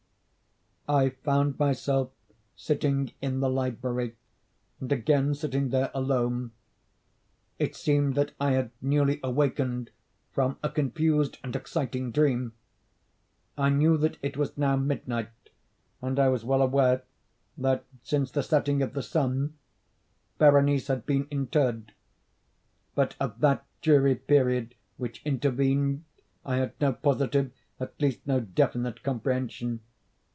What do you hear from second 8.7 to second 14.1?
newly awakened from a confused and exciting dream. I knew